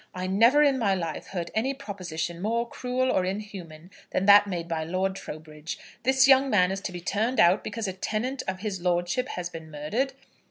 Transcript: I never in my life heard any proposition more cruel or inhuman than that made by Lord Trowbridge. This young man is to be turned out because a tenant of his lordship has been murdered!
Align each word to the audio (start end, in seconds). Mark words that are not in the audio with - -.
I 0.15 0.25
never 0.25 0.63
in 0.63 0.79
my 0.79 0.95
life 0.95 1.27
heard 1.27 1.51
any 1.53 1.75
proposition 1.75 2.41
more 2.41 2.67
cruel 2.67 3.11
or 3.11 3.23
inhuman 3.23 3.91
than 4.09 4.25
that 4.25 4.47
made 4.47 4.67
by 4.67 4.83
Lord 4.83 5.15
Trowbridge. 5.15 5.77
This 6.01 6.27
young 6.27 6.49
man 6.49 6.71
is 6.71 6.81
to 6.81 6.91
be 6.91 7.01
turned 7.01 7.39
out 7.39 7.63
because 7.63 7.87
a 7.87 7.93
tenant 7.93 8.41
of 8.47 8.61
his 8.61 8.81
lordship 8.81 9.27
has 9.29 9.47
been 9.49 9.69
murdered! 9.69 10.13